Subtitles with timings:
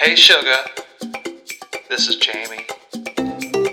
[0.00, 0.56] Hey, sugar.
[1.90, 2.64] This is Jamie.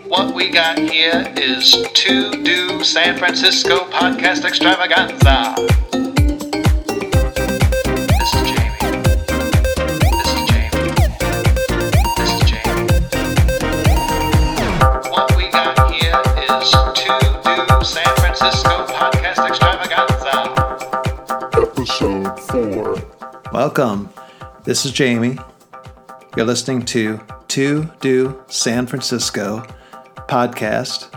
[0.07, 5.55] What we got here is To Do San Francisco Podcast Extravaganza.
[8.11, 8.77] This is Jamie.
[10.11, 10.71] This is Jamie.
[12.17, 12.91] This is Jamie.
[15.09, 17.11] What we got here is To
[17.43, 17.55] Do
[17.85, 20.33] San Francisco Podcast Extravaganza.
[21.55, 22.95] episode 4.
[23.53, 24.09] Welcome.
[24.65, 25.37] This is Jamie.
[26.37, 29.65] You're listening to To Do San Francisco
[30.29, 31.09] podcast,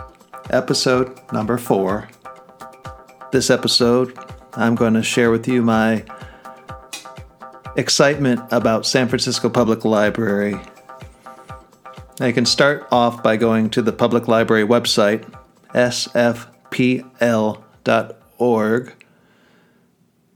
[0.49, 2.09] episode number four.
[3.31, 4.17] This episode,
[4.53, 6.03] I'm going to share with you my
[7.77, 10.59] excitement about San Francisco Public Library.
[12.19, 15.31] You can start off by going to the public library website,
[15.75, 16.65] sfpl.org.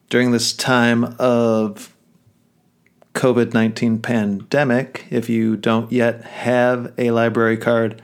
[0.09, 1.95] During this time of
[3.16, 8.02] COVID 19 pandemic, if you don't yet have a library card,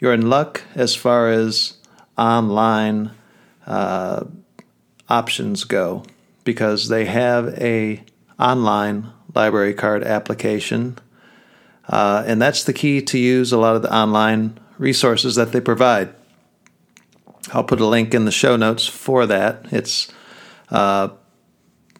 [0.00, 1.74] you're in luck as far as
[2.18, 3.12] online
[3.66, 4.24] uh,
[5.08, 6.02] options go
[6.42, 8.02] because they have a
[8.40, 10.98] online library card application
[11.88, 15.60] uh, and that's the key to use a lot of the online resources that they
[15.60, 16.14] provide.
[17.52, 19.66] I'll put a link in the show notes for that.
[19.72, 20.10] It's
[20.70, 21.08] uh,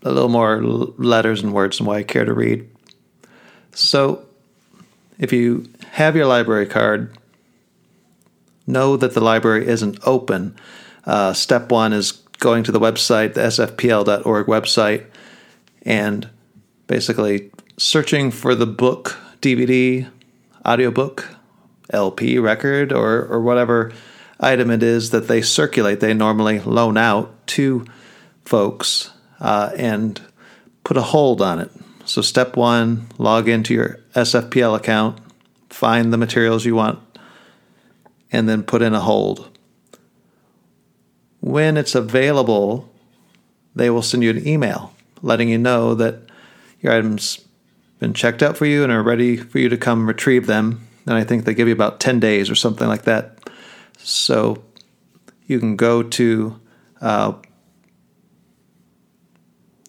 [0.03, 2.69] a little more letters and words than what I care to read.
[3.75, 4.27] So,
[5.19, 7.17] if you have your library card,
[8.67, 10.57] know that the library isn't open.
[11.05, 15.07] Uh, step one is going to the website, the sfpl.org website,
[15.83, 16.29] and
[16.87, 20.09] basically searching for the book, DVD,
[20.67, 21.29] audiobook,
[21.91, 23.93] LP, record, or, or whatever
[24.41, 26.01] item it is that they circulate.
[26.01, 27.85] They normally loan out to
[28.45, 29.12] folks
[29.43, 30.23] uh, and
[30.85, 31.71] put a hold on it.
[32.07, 35.21] So, step one log into your SFPL account,
[35.69, 36.99] find the materials you want,
[38.31, 39.51] and then put in a hold.
[41.41, 42.91] When it's available,
[43.75, 46.17] they will send you an email letting you know that
[46.81, 47.41] your items
[48.01, 50.87] been checked out for you and are ready for you to come retrieve them.
[51.07, 53.39] And I think they give you about 10 days or something like that.
[53.99, 54.63] So
[55.47, 56.61] you can go to
[57.01, 57.35] uh,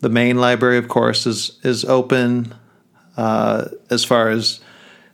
[0.03, 2.53] the main library, of course, is is open
[3.17, 4.59] uh, as far as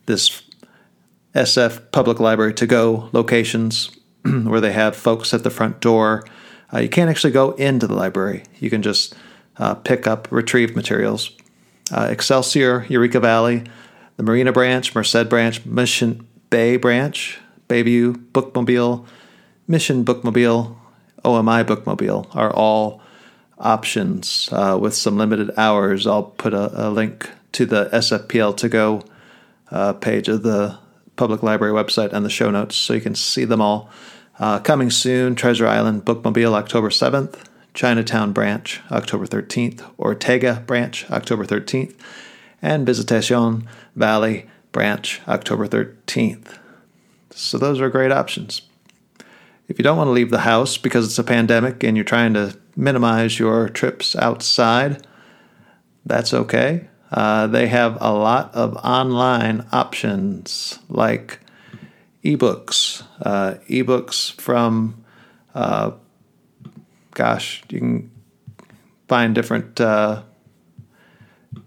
[0.08, 0.42] this
[1.36, 3.92] SF Public Library to go locations
[4.24, 6.26] where they have folks at the front door.
[6.74, 8.44] Uh, you can't actually go into the library.
[8.60, 9.16] You can just
[9.58, 11.32] uh, pick up, retrieved materials.
[11.92, 13.64] Uh, Excelsior, Eureka Valley,
[14.18, 19.06] the Marina Branch, Merced Branch, Mission Bay Branch, Bayview, Bookmobile,
[19.68, 20.76] Mission Bookmobile,
[21.26, 23.02] OMI Bookmobile are all
[23.60, 26.08] options uh, with some limited hours.
[26.08, 29.04] I'll put a, a link to the SFPL to go
[29.72, 30.78] uh, page of the
[31.16, 33.90] public library website and the show notes so you can see them all.
[34.40, 37.44] Uh, coming soon, Treasure Island Bookmobile October 7th,
[37.74, 41.94] Chinatown Branch October 13th, Ortega Branch October 13th,
[42.62, 46.58] and Visitation Valley Branch October 13th.
[47.32, 48.62] So those are great options.
[49.70, 52.34] If you don't want to leave the house because it's a pandemic and you're trying
[52.34, 55.06] to minimize your trips outside,
[56.06, 56.90] that's okay.
[57.12, 61.40] Uh, they have a lot of online options like
[62.24, 65.06] ebooks, uh, ebooks from,
[65.54, 65.92] uh,
[67.14, 68.12] gosh, you can
[69.08, 70.24] find different uh,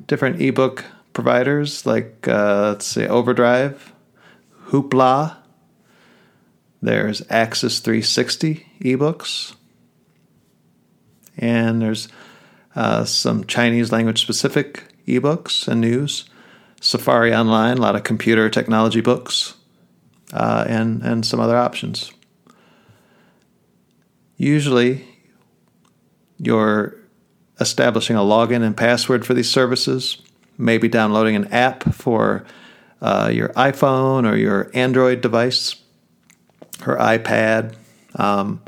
[0.06, 3.92] different ebook providers like uh, let's say Overdrive,
[4.66, 5.41] Hoopla.
[6.82, 9.54] There's Axis 360 ebooks
[11.38, 12.08] and there's
[12.74, 16.24] uh, some Chinese language specific ebooks and news.
[16.80, 19.54] Safari Online, a lot of computer technology books,
[20.32, 22.10] uh, and and some other options.
[24.36, 25.06] Usually,
[26.38, 26.96] you're
[27.60, 30.20] establishing a login and password for these services.
[30.58, 32.44] Maybe downloading an app for
[33.00, 35.76] uh, your iPhone or your Android device
[36.86, 37.74] or iPad.
[38.16, 38.60] Um,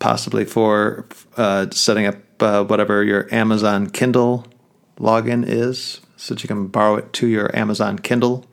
[0.00, 1.06] possibly for
[1.36, 4.46] uh, setting up uh, whatever your Amazon Kindle
[4.98, 8.44] login is, so that you can borrow it to your Amazon Kindle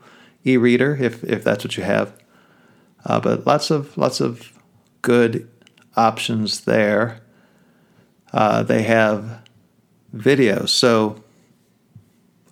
[0.43, 2.13] e-reader if if that's what you have.
[3.05, 4.53] Uh, but lots of lots of
[5.01, 5.49] good
[5.95, 7.21] options there.
[8.31, 9.41] Uh, they have
[10.15, 11.23] videos, so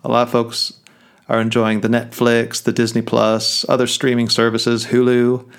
[0.04, 0.80] a lot of folks
[1.28, 5.50] are enjoying the Netflix, the Disney Plus, other streaming services, Hulu.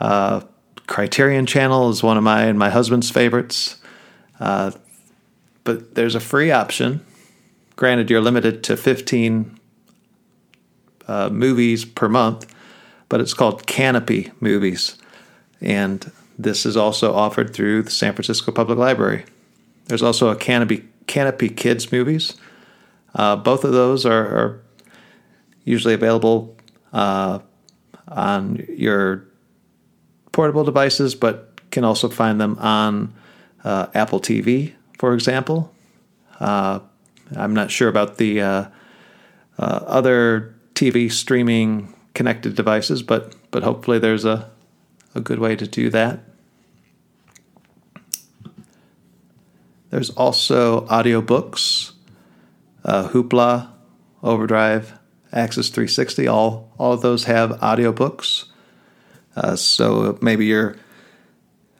[0.00, 0.40] Uh,
[0.86, 3.76] Criterion Channel is one of my and my husband's favorites.
[4.40, 4.72] Uh,
[5.62, 7.04] but there's a free option.
[7.76, 9.58] Granted, you're limited to 15
[11.06, 12.52] uh, movies per month,
[13.08, 14.96] but it's called Canopy Movies.
[15.60, 19.24] And this is also offered through the San Francisco Public Library.
[19.86, 22.34] There's also a Canopy, Canopy Kids Movies.
[23.14, 24.62] Uh, both of those are, are
[25.64, 26.56] usually available
[26.92, 27.40] uh,
[28.08, 29.29] on your
[30.40, 33.12] portable devices, but can also find them on
[33.62, 35.70] uh, Apple TV, for example.
[36.40, 36.80] Uh,
[37.36, 38.64] I'm not sure about the uh,
[39.58, 44.50] uh, other TV streaming connected devices, but but hopefully there's a
[45.14, 46.20] a good way to do that.
[49.90, 51.92] There's also audiobooks,
[52.82, 53.68] uh, Hoopla,
[54.22, 54.98] Overdrive,
[55.34, 56.26] Axis 360.
[56.28, 58.49] All all of those have audiobooks.
[59.40, 60.76] Uh, so maybe you're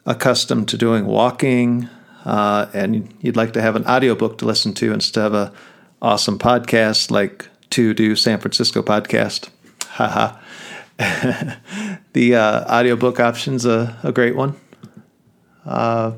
[0.05, 1.87] accustomed to doing walking
[2.25, 5.53] uh, and you'd like to have an audiobook to listen to instead of a
[6.01, 9.49] awesome podcast like to do San Francisco podcast.
[9.87, 10.37] Haha.
[12.13, 14.55] the uh, audiobook option's a, a great one.
[15.65, 16.13] Uh,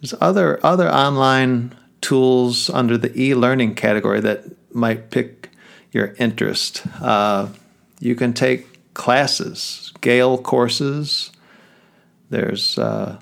[0.00, 5.50] there's other other online tools under the e-learning category that might pick
[5.92, 6.82] your interest.
[7.00, 7.48] Uh,
[8.00, 11.30] you can take classes, Gale courses.
[12.30, 13.18] There's uh,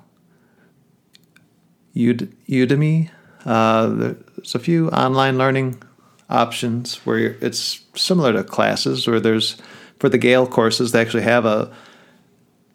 [1.94, 3.10] Udemy.
[3.44, 5.82] Uh, there's a few online learning
[6.28, 9.56] options where it's similar to classes, where there's
[9.98, 11.72] for the Gale courses they actually have a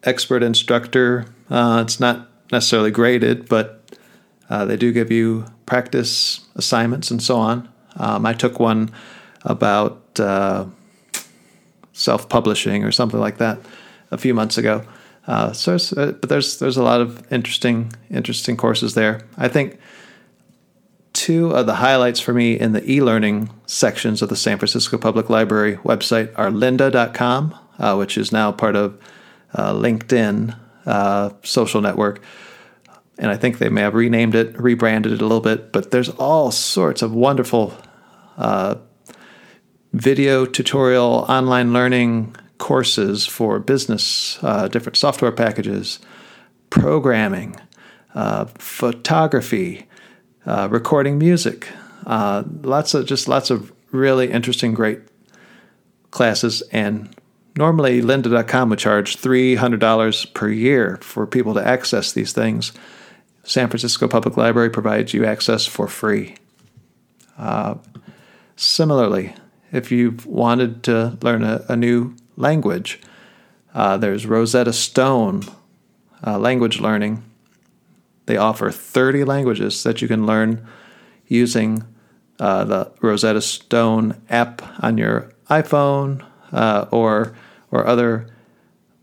[0.02, 1.26] expert instructor.
[1.48, 3.96] Uh, it's not necessarily graded, but
[4.50, 7.68] uh, they do give you practice assignments and so on.
[7.96, 8.90] Um, I took one
[9.42, 10.66] about uh,
[11.94, 13.58] self publishing or something like that
[14.10, 14.84] a few months ago.
[15.26, 19.22] Uh, so, uh, but there's there's a lot of interesting interesting courses there.
[19.38, 19.78] I think
[21.14, 25.30] two of the highlights for me in the e-learning sections of the San Francisco Public
[25.30, 29.00] Library website are lynda.com, uh, which is now part of
[29.54, 32.20] uh, LinkedIn uh, social network.
[33.16, 36.08] And I think they may have renamed it, rebranded it a little bit, but there's
[36.10, 37.72] all sorts of wonderful
[38.36, 38.74] uh,
[39.94, 46.00] video tutorial online learning courses for business, uh, different software packages,
[46.68, 47.56] programming,
[48.14, 49.86] uh, photography,
[50.46, 51.68] uh, recording music.
[52.06, 54.98] Uh, lots of just lots of really interesting, great
[56.10, 56.60] classes.
[56.72, 57.14] And
[57.56, 62.72] normally, lynda.com would charge $300 per year for people to access these things.
[63.44, 66.34] San Francisco Public Library provides you access for free.
[67.38, 67.76] Uh,
[68.56, 69.34] similarly,
[69.74, 73.00] if you've wanted to learn a, a new language,
[73.74, 75.42] uh, there's Rosetta Stone
[76.26, 77.22] uh, language learning
[78.26, 80.66] they offer 30 languages that you can learn
[81.26, 81.84] using
[82.38, 87.36] uh, the Rosetta Stone app on your iPhone uh, or
[87.70, 88.28] or other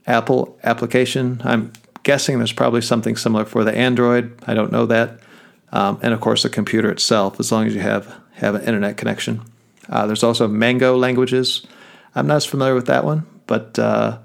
[0.08, 1.42] Apple application.
[1.44, 4.40] I'm guessing there's probably something similar for the Android.
[4.48, 5.20] I don't know that.
[5.72, 8.98] Um, and of course, the computer itself, as long as you have have an internet
[8.98, 9.42] connection.
[9.92, 11.68] Uh, there's also Mango languages.
[12.16, 14.18] I'm not as familiar with that one, but uh,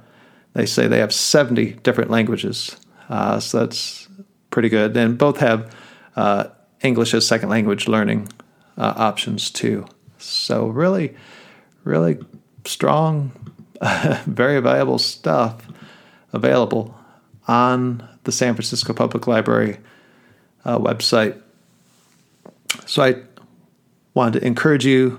[0.54, 2.76] they say they have 70 different languages.
[3.08, 4.08] Uh, so that's
[4.50, 4.96] pretty good.
[4.96, 5.74] And both have
[6.14, 6.46] uh,
[6.82, 8.28] English as second language learning
[8.78, 9.86] uh, options too.
[10.18, 11.14] So really,
[11.84, 12.18] really
[12.64, 13.32] strong,
[14.26, 15.66] very valuable stuff
[16.32, 16.96] available
[17.48, 19.78] on the San Francisco Public Library
[20.64, 21.40] uh, website.
[22.86, 23.16] So I
[24.14, 25.18] wanted to encourage you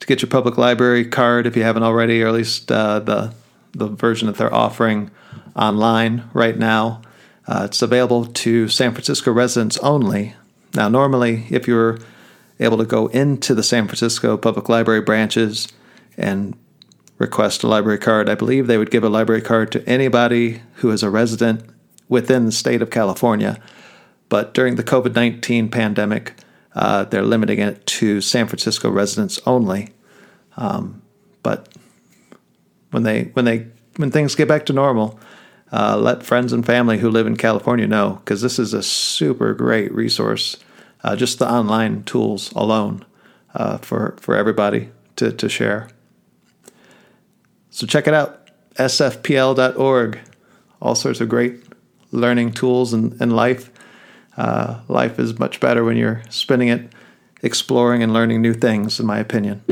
[0.00, 3.34] to get your public library card if you haven't already, or at least uh, the
[3.72, 5.10] the version that they're offering
[5.54, 7.02] online right now.
[7.46, 10.34] Uh, it's available to San Francisco residents only.
[10.74, 11.98] Now, normally, if you're
[12.58, 15.68] able to go into the San Francisco Public Library branches
[16.16, 16.56] and
[17.18, 20.90] request a library card, I believe they would give a library card to anybody who
[20.90, 21.62] is a resident
[22.08, 23.60] within the state of California.
[24.28, 26.34] But during the COVID 19 pandemic,
[26.76, 29.88] uh, they're limiting it to San Francisco residents only.
[30.58, 31.02] Um,
[31.42, 31.68] but
[32.90, 33.66] when they when they
[33.96, 35.18] when things get back to normal,
[35.72, 39.54] uh, let friends and family who live in California know because this is a super
[39.54, 40.58] great resource.
[41.02, 43.04] Uh, just the online tools alone
[43.54, 45.88] uh, for for everybody to to share.
[47.70, 50.18] So check it out, sfpl.org.
[50.80, 51.62] All sorts of great
[52.12, 53.70] learning tools in, in life.
[54.36, 56.92] Uh, life is much better when you're spending it
[57.42, 59.62] exploring and learning new things, in my opinion.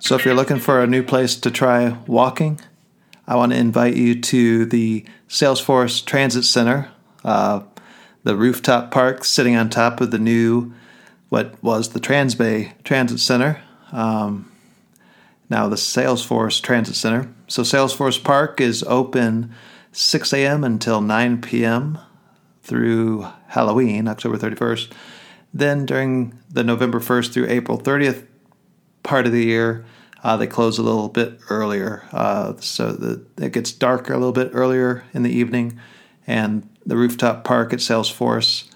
[0.00, 2.60] So, if you're looking for a new place to try walking,
[3.26, 6.90] I want to invite you to the Salesforce Transit Center
[7.24, 7.62] Uh,
[8.22, 10.72] the rooftop park sitting on top of the new,
[11.28, 13.60] what was the Transbay Transit Center,
[13.92, 14.50] um,
[15.48, 17.32] now the Salesforce Transit Center.
[17.48, 19.54] So Salesforce Park is open
[19.92, 20.64] 6 a.m.
[20.64, 21.98] until 9 p.m.
[22.62, 24.92] through Halloween, October 31st.
[25.54, 28.26] Then during the November 1st through April 30th
[29.02, 29.84] part of the year,
[30.22, 34.32] uh, they close a little bit earlier, uh, so that it gets darker a little
[34.32, 35.78] bit earlier in the evening.
[36.26, 38.68] And the rooftop park at Salesforce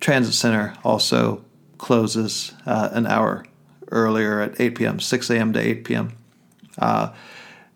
[0.00, 1.44] Transit Center also
[1.78, 3.46] closes uh, an hour
[3.90, 5.52] earlier at 8 p.m., 6 a.m.
[5.52, 6.16] to 8 p.m.
[6.78, 7.12] Uh,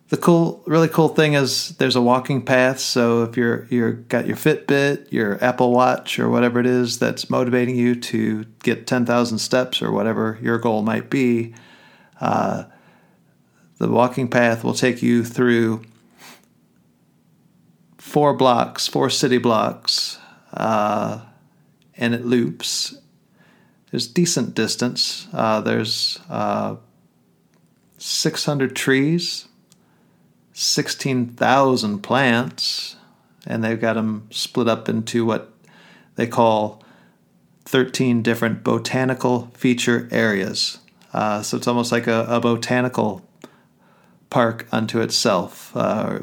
[0.09, 2.79] the cool, really cool thing is there's a walking path.
[2.79, 7.29] So if you're you're got your Fitbit, your Apple Watch, or whatever it is that's
[7.29, 11.55] motivating you to get 10,000 steps or whatever your goal might be,
[12.21, 12.65] uh,
[13.79, 15.81] the walking path will take you through
[17.97, 20.19] four blocks, four city blocks,
[20.53, 21.21] uh,
[21.97, 22.95] and it loops.
[23.95, 25.25] There's decent distance.
[25.31, 26.75] Uh, there's uh,
[27.97, 29.47] 600 trees
[30.51, 32.97] 16,000 plants,
[33.47, 35.53] and they've got them split up into what
[36.17, 36.83] they call
[37.63, 40.79] 13 different botanical feature areas.
[41.13, 43.25] Uh, so it's almost like a, a, botanical
[44.29, 46.19] park unto itself uh,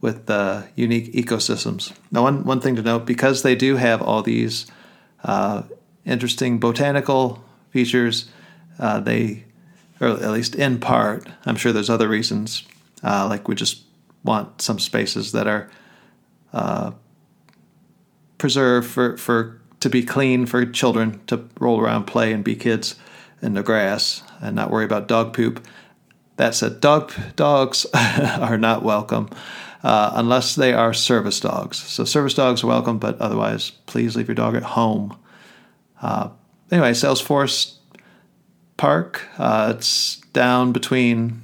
[0.00, 1.92] with uh, unique ecosystems.
[2.10, 4.64] Now, one, one thing to note because they do have all these
[5.22, 5.64] uh,
[6.04, 8.28] interesting botanical features,
[8.78, 9.44] uh, they,
[10.00, 12.64] or at least in part, I'm sure there's other reasons
[13.02, 13.82] uh, like we just
[14.24, 15.70] want some spaces that are
[16.52, 16.92] uh,
[18.38, 22.96] preserved for, for to be clean for children to roll around, play, and be kids
[23.40, 25.66] in the grass and not worry about dog poop.
[26.36, 29.30] That said, dog dogs are not welcome
[29.82, 31.78] uh, unless they are service dogs.
[31.78, 35.16] So service dogs are welcome, but otherwise, please leave your dog at home.
[36.00, 36.30] Uh,
[36.70, 37.76] anyway, Salesforce
[38.76, 39.26] Park.
[39.38, 41.42] Uh, it's down between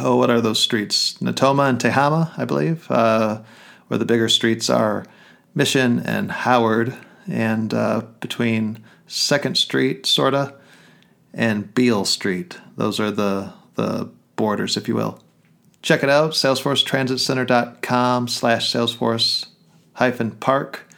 [0.00, 1.14] oh, what are those streets?
[1.14, 3.42] Natoma and Tehama, I believe, uh,
[3.88, 5.04] where the bigger streets are
[5.54, 6.96] Mission and Howard,
[7.28, 10.54] and uh, between Second Street, sorta,
[11.34, 12.58] and Beale Street.
[12.76, 15.22] Those are the the borders, if you will.
[15.82, 19.46] Check it out, salesforcetransitcenter.com slash salesforce
[19.94, 20.88] hyphen park.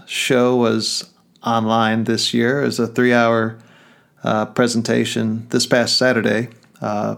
[0.06, 1.10] show was
[1.42, 3.58] online this year as a three-hour
[4.24, 6.48] uh, presentation this past Saturday,
[6.80, 7.16] uh,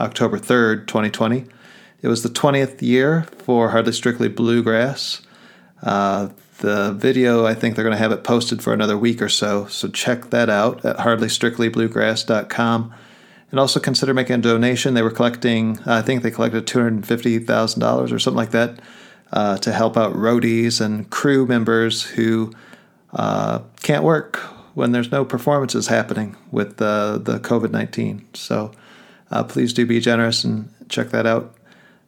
[0.00, 1.44] October third, 2020.
[2.00, 5.22] It was the 20th year for Hardly Strictly Bluegrass.
[5.82, 6.28] Uh,
[6.58, 9.66] the video, I think they're going to have it posted for another week or so.
[9.66, 12.94] So check that out at hardlystrictlybluegrass.com.
[13.50, 14.94] And also consider making a donation.
[14.94, 18.78] They were collecting, I think they collected $250,000 or something like that
[19.32, 22.52] uh, to help out roadies and crew members who
[23.12, 24.36] uh, can't work
[24.74, 28.26] when there's no performances happening with uh, the COVID 19.
[28.34, 28.72] So
[29.30, 31.54] uh, please do be generous and check that out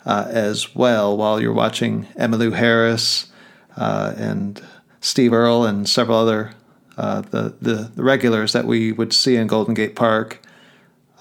[0.06, 3.30] uh, as well while you're watching Emmylou Harris
[3.76, 4.62] uh, and
[5.00, 6.52] Steve Earle and several other
[6.96, 10.40] the, the, the regulars that we would see in Golden Gate Park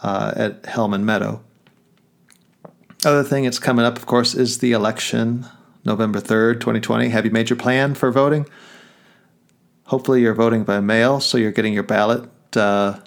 [0.04, 1.42] at Hellman Meadow.
[3.06, 5.46] Other thing that's coming up, of course, is the election,
[5.90, 7.10] November 3rd, 2020.
[7.10, 8.48] Have you made your plan for voting?
[9.86, 12.30] Hopefully, you're voting by mail, so you're getting your ballot.
[12.56, 13.00] Uh,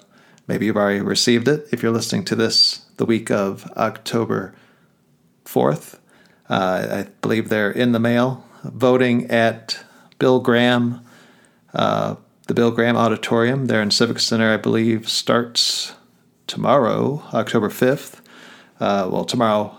[0.47, 4.53] maybe you've already received it if you're listening to this the week of October
[5.45, 5.97] 4th.
[6.49, 9.79] Uh, I believe they're in the mail voting at
[10.19, 11.05] Bill Graham,
[11.73, 12.15] uh,
[12.47, 15.95] the Bill Graham Auditorium there in Civic Center, I believe, starts
[16.47, 18.19] tomorrow, October 5th.
[18.81, 19.77] Uh, well, tomorrow,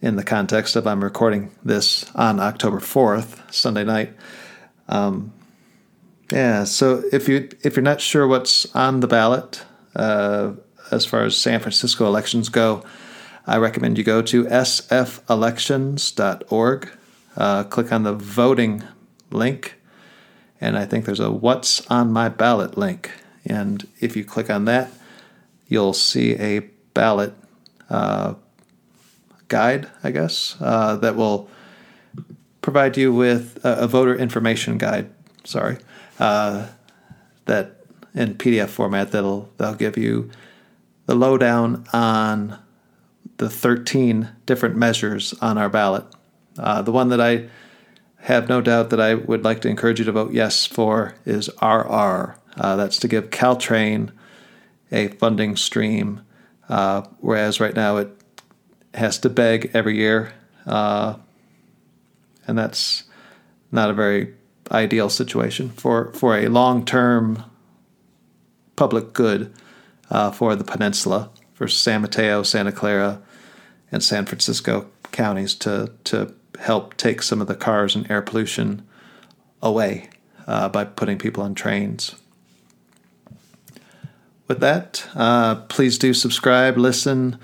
[0.00, 4.14] in the context of I'm recording this on October 4th, Sunday night.
[4.88, 5.32] Um,
[6.32, 6.64] Yeah.
[6.64, 9.62] So if you if you're not sure what's on the ballot
[9.96, 10.52] uh,
[10.90, 12.82] as far as San Francisco elections go,
[13.46, 16.88] I recommend you go to sfelections.org.
[17.36, 18.82] Uh, click on the voting
[19.30, 19.76] link,
[20.60, 23.10] and I think there's a "What's on my ballot" link.
[23.44, 24.90] And if you click on that,
[25.66, 26.60] you'll see a
[26.94, 27.34] ballot
[27.88, 28.34] uh,
[29.50, 31.50] guide, I guess, uh, that will
[32.62, 35.10] provide you with a, a voter information guide.
[35.44, 35.76] Sorry,
[36.18, 36.68] uh,
[37.44, 37.76] that
[38.14, 40.30] in PDF format that'll that'll give you
[41.06, 42.58] the lowdown on
[43.36, 46.04] the 13 different measures on our ballot.
[46.58, 47.48] Uh, the one that I
[48.18, 51.48] have no doubt that I would like to encourage you to vote yes for is
[51.62, 52.36] RR.
[52.56, 54.10] Uh, that's to give Caltrain
[54.92, 56.20] a funding stream,
[56.68, 58.19] uh, whereas right now it
[58.94, 60.32] has to beg every year,
[60.66, 61.16] uh,
[62.46, 63.04] and that's
[63.70, 64.34] not a very
[64.70, 67.44] ideal situation for for a long term
[68.76, 69.52] public good
[70.10, 73.20] uh, for the peninsula, for San Mateo, Santa Clara,
[73.92, 78.86] and San Francisco counties to to help take some of the cars and air pollution
[79.62, 80.10] away
[80.46, 82.14] uh, by putting people on trains.
[84.48, 87.38] With that, uh, please do subscribe, listen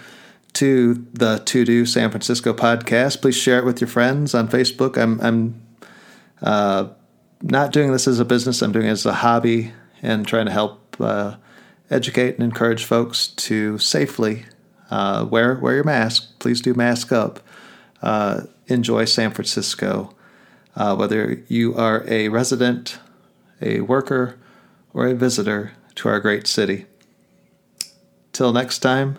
[0.57, 3.21] to the To Do San Francisco podcast.
[3.21, 4.97] Please share it with your friends on Facebook.
[4.97, 5.63] I'm I'm
[6.41, 6.89] uh,
[7.43, 8.63] not doing this as a business.
[8.63, 11.37] I'm doing it as a hobby and trying to help uh,
[11.91, 14.47] educate and encourage folks to safely
[14.91, 16.39] uh, wear wear your mask.
[16.39, 17.41] Please do mask up.
[18.01, 20.15] Uh, enjoy San Francisco,
[20.75, 22.99] uh, whether you are a resident,
[23.61, 24.39] a worker,
[24.95, 26.87] or a visitor to our great city.
[28.33, 29.19] Till next time,